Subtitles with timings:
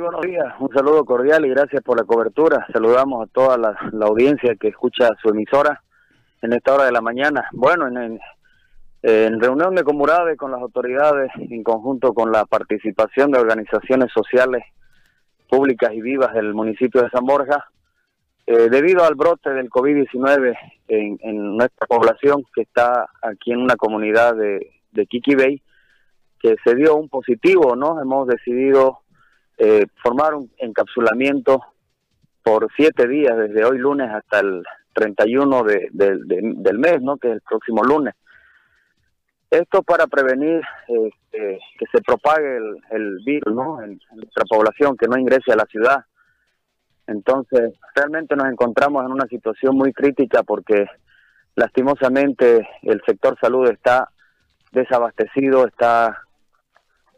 [0.00, 2.66] Buenos días, un saludo cordial y gracias por la cobertura.
[2.72, 5.82] Saludamos a toda la, audiencia que escucha su emisora
[6.40, 7.46] en esta hora de la mañana.
[7.52, 8.18] Bueno, en,
[9.02, 14.64] en, reunión de Comurade con las autoridades, en conjunto con la participación de organizaciones sociales
[15.50, 17.66] públicas y vivas del municipio de San Borja,
[18.46, 20.56] eh, debido al brote del COVID-19
[20.88, 25.62] en, en, nuestra población, que está aquí en una comunidad de, de Kiki Bay,
[26.40, 28.00] que se dio un positivo, ¿no?
[28.00, 28.99] Hemos decidido
[29.62, 31.60] eh, formar un encapsulamiento
[32.42, 37.18] por siete días, desde hoy lunes hasta el 31 de, del mes, ¿no?
[37.18, 38.14] Que es el próximo lunes.
[39.50, 42.56] Esto para prevenir este, que se propague
[42.90, 43.82] el, virus, ¿no?
[43.82, 46.06] En, nuestra población, que no ingrese a la ciudad.
[47.06, 50.86] Entonces, realmente nos encontramos en una situación muy crítica porque
[51.54, 54.08] lastimosamente el sector salud está
[54.72, 56.22] desabastecido, está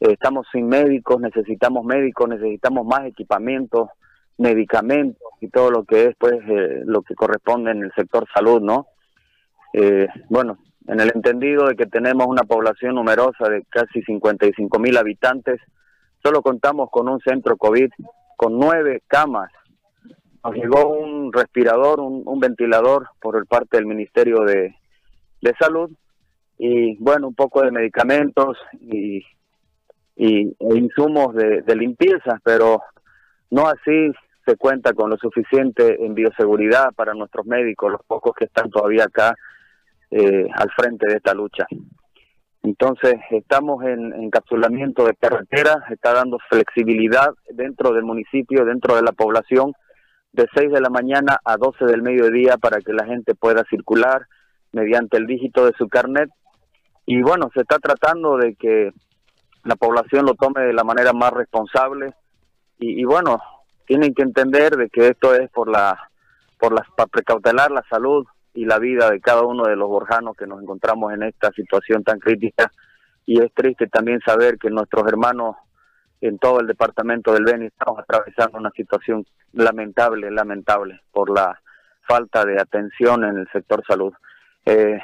[0.00, 3.88] estamos sin médicos, necesitamos médicos, necesitamos más equipamientos,
[4.38, 8.60] medicamentos y todo lo que es pues eh, lo que corresponde en el sector salud,
[8.60, 8.86] ¿no?
[9.72, 14.96] Eh, bueno, en el entendido de que tenemos una población numerosa de casi 55 mil
[14.96, 15.60] habitantes,
[16.22, 17.90] solo contamos con un centro COVID
[18.36, 19.50] con nueve camas.
[20.44, 24.76] Nos llegó un respirador, un, ventilador por parte del Ministerio de,
[25.40, 25.90] de Salud
[26.56, 29.24] y bueno, un poco de medicamentos y
[30.16, 32.82] y, e insumos de, limpieza, pero
[33.50, 34.10] no así
[34.44, 39.04] se cuenta con lo suficiente en bioseguridad para nuestros médicos, los pocos que están todavía
[39.04, 39.34] acá
[40.10, 41.66] eh, al frente de esta lucha.
[42.62, 49.12] Entonces, estamos en encapsulamiento de carretera, está dando flexibilidad dentro del municipio, dentro de la
[49.12, 49.72] población,
[50.32, 54.26] de 6 de la mañana a 12 del mediodía para que la gente pueda circular
[54.72, 56.28] mediante el dígito de su carnet.
[57.06, 58.90] Y bueno, se está tratando de que
[59.66, 62.14] la población lo tome de la manera más responsable
[62.78, 63.40] y, bueno
[63.86, 65.96] tienen que entender de que esto es por la
[66.58, 70.36] por las para precautelar la salud y la vida de cada uno de los borjanos
[70.36, 72.72] que nos encontramos en esta situación tan crítica
[73.26, 75.56] y es triste también saber que nuestros hermanos
[76.20, 81.60] en todo el departamento del Beni estamos atravesando una situación lamentable, lamentable por la
[82.06, 84.12] falta de atención en el sector salud.
[84.64, 84.98] Eh,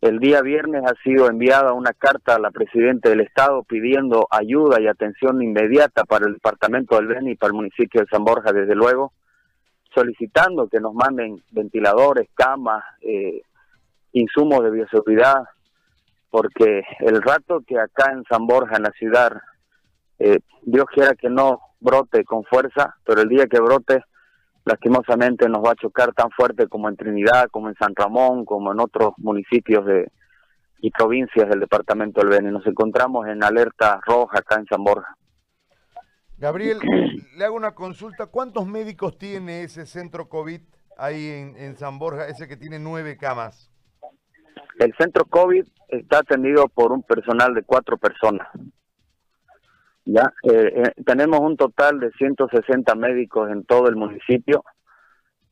[0.00, 4.80] el día viernes ha sido enviada una carta a la Presidenta del Estado pidiendo ayuda
[4.80, 8.52] y atención inmediata para el departamento del Beni y para el municipio de San Borja,
[8.52, 9.12] desde luego,
[9.94, 13.40] solicitando que nos manden ventiladores, camas, eh,
[14.12, 15.44] insumos de bioseguridad,
[16.30, 19.32] porque el rato que acá en San Borja, en la ciudad,
[20.18, 24.04] eh, Dios quiera que no brote con fuerza, pero el día que brote,
[24.66, 28.72] lastimosamente nos va a chocar tan fuerte como en Trinidad, como en San Ramón, como
[28.72, 30.10] en otros municipios de
[30.80, 32.50] y provincias del departamento del Beni.
[32.50, 35.16] Nos encontramos en alerta roja acá en San Borja.
[36.36, 36.80] Gabriel,
[37.36, 38.26] le hago una consulta.
[38.26, 40.60] ¿Cuántos médicos tiene ese centro COVID
[40.98, 43.70] ahí en, en San Borja, ese que tiene nueve camas?
[44.78, 48.48] El centro COVID está atendido por un personal de cuatro personas.
[50.08, 54.62] Ya, eh, eh, tenemos un total de 160 médicos en todo el municipio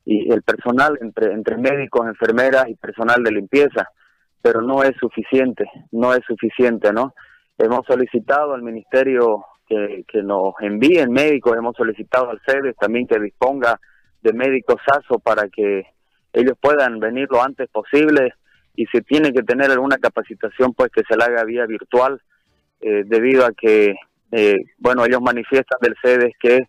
[0.04, 3.88] y el personal entre entre médicos, enfermeras y personal de limpieza,
[4.40, 7.14] pero no es suficiente, no es suficiente, ¿no?
[7.58, 13.80] Hemos solicitado al ministerio que, nos envíen médicos, hemos solicitado al CEDES también que disponga
[14.22, 15.84] de médicos ASO para que
[16.32, 18.34] ellos puedan venir lo antes posible
[18.76, 22.22] y si tiene que tener alguna capacitación pues que se la haga vía virtual
[22.80, 23.94] eh, debido a que
[24.36, 26.68] eh, bueno, ellos manifiestan del CEDES que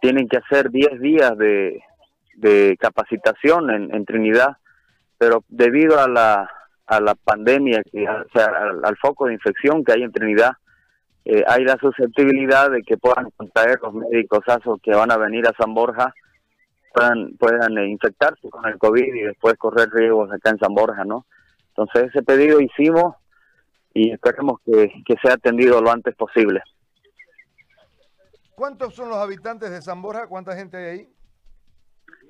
[0.00, 1.80] tienen que hacer 10 días de,
[2.80, 4.56] capacitación en, Trinidad,
[5.16, 6.50] pero debido a la,
[6.86, 8.46] a la pandemia, o sea,
[8.82, 10.52] al, foco de infección que hay en Trinidad,
[11.26, 15.46] eh, hay la susceptibilidad de que puedan contraer los médicos ASO que van a venir
[15.46, 16.12] a San Borja,
[16.92, 21.26] puedan, eh, infectarse con el COVID y después correr riesgos acá en San Borja, ¿no?
[21.68, 23.14] Entonces ese pedido hicimos
[23.94, 26.62] y esperemos que sea atendido lo antes posible.
[28.60, 30.26] ¿Cuántos son los habitantes de San Borja?
[30.26, 31.08] ¿Cuánta gente hay ahí?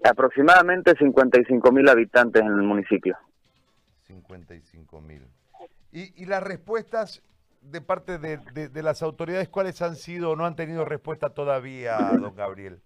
[0.04, 3.18] Aproximadamente 55 mil habitantes en el municipio.
[4.06, 5.26] 55 mil.
[5.90, 7.20] ¿Y, las respuestas
[7.62, 12.36] de parte de, las autoridades, cuáles han sido o no han tenido respuesta todavía, don
[12.36, 12.80] Gabriel?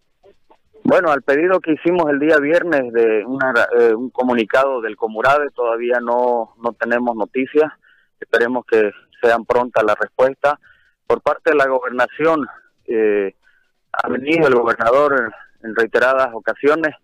[0.83, 6.01] Bueno, al pedido que hicimos el día viernes de eh, un comunicado del Comurade, todavía
[6.01, 7.71] no, no tenemos noticias.
[8.19, 8.91] Esperemos que
[9.21, 10.55] sean prontas las respuestas.
[11.07, 12.49] Por parte de la gobernación,
[12.87, 13.35] eh,
[13.93, 15.33] ha venido el gobernador
[15.63, 16.95] en, reiteradas ocasiones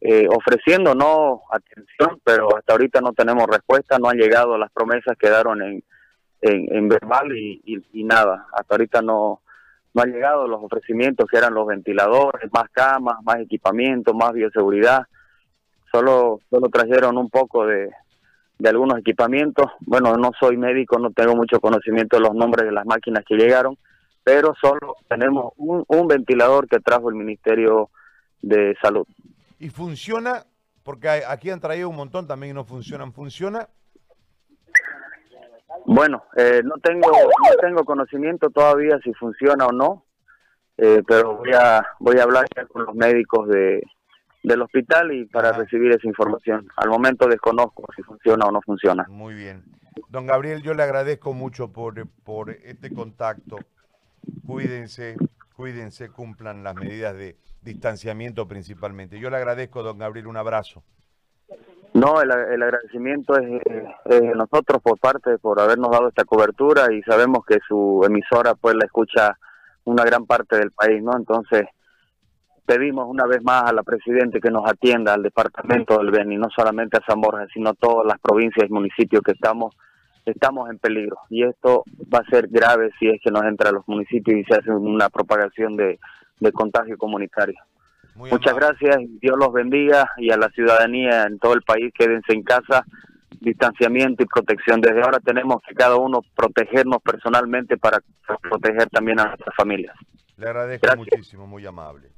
[0.00, 5.16] eh, ofreciendo no atención, pero hasta ahorita no tenemos respuesta, no han llegado las promesas,
[5.16, 5.82] quedaron en,
[6.42, 9.40] en, verbal y, nada, hasta ahorita no,
[9.94, 15.06] no han llegado los ofrecimientos que eran los ventiladores, más camas, más equipamiento, más bioseguridad.
[15.90, 17.90] Solo, solo trajeron un poco de,
[18.58, 19.66] de algunos equipamientos.
[19.80, 23.36] Bueno, no soy médico, no tengo mucho conocimiento de los nombres de las máquinas que
[23.36, 23.78] llegaron,
[24.24, 27.90] pero solo tenemos un, un ventilador que trajo el Ministerio
[28.42, 29.06] de Salud.
[29.58, 30.44] ¿Y funciona?
[30.82, 33.12] Porque aquí han traído un montón también y no funcionan.
[33.12, 33.68] ¿Funciona?
[35.86, 40.04] Bueno, eh, no tengo no tengo conocimiento todavía si funciona o no,
[40.78, 43.82] eh, pero voy a voy a hablar ya con los médicos de,
[44.42, 46.68] del hospital y para recibir esa información.
[46.76, 49.04] Al momento desconozco si funciona o no funciona.
[49.08, 49.64] Muy bien.
[50.08, 53.58] Don Gabriel, yo le agradezco mucho por, por este contacto.
[54.46, 55.16] Cuídense,
[55.56, 59.18] cuídense, cumplan las medidas de distanciamiento principalmente.
[59.18, 60.82] Yo le agradezco, don Gabriel, un abrazo.
[61.94, 63.62] No, el, agradecimiento es,
[64.04, 68.74] de nosotros por parte, por habernos dado esta cobertura y sabemos que su emisora pues
[68.74, 69.38] la escucha
[69.84, 71.16] una gran parte del país, ¿no?
[71.16, 71.62] Entonces
[72.66, 76.48] pedimos una vez más a la Presidente que nos atienda al departamento del Beni, no
[76.54, 79.76] solamente a San Borja, sino todas las provincias y municipios que estamos
[80.24, 83.72] estamos en peligro y esto va a ser grave si es que nos entra a
[83.72, 85.98] los municipios y se hace una propagación de
[86.52, 87.58] contagio comunitario.
[88.14, 92.42] Muchas gracias, Dios los bendiga y a la ciudadanía en todo el país quédense en
[92.44, 92.84] casa,
[93.40, 94.80] distanciamiento y protección.
[94.80, 97.98] Desde ahora tenemos que cada uno protegernos personalmente para
[98.42, 99.96] proteger también a nuestras familias.
[100.36, 102.08] Le agradezco muchísimo, muy amable.